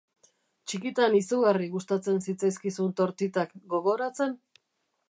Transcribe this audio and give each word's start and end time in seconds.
Txikitan 0.71 1.17
izugarri 1.19 1.69
gustatzen 1.75 2.19
zitzaizkizun 2.29 2.97
tortitak, 3.03 3.55
gogoratzen? 3.77 4.37